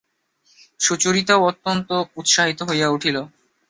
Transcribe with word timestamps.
সুচরিতাও 0.79 1.41
অত্যন্ত 1.43 1.89
উৎসাহিত 2.15 2.59
হইয়া 2.61 2.87
উঠিল। 2.89 3.17